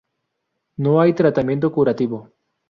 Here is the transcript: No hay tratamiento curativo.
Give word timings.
No 0.77 0.99
hay 0.99 1.13
tratamiento 1.13 1.71
curativo. 1.71 2.31